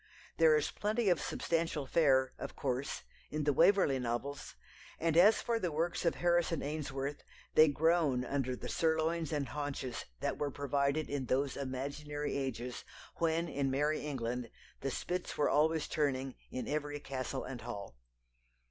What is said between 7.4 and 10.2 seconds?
they groan under the sirloins and haunches